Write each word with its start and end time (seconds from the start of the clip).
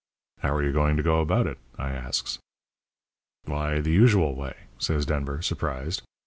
"'How 0.39 0.55
are 0.55 0.63
you 0.63 0.71
going 0.73 0.97
to 0.97 1.03
go 1.03 1.19
about 1.19 1.45
it?' 1.45 1.59
I 1.77 1.89
asks. 1.91 2.39
"'Why, 3.45 3.81
the 3.81 3.91
usual 3.93 4.33
way,' 4.33 4.57
says 4.79 5.05
Denver, 5.05 5.43
surprised. 5.43 6.01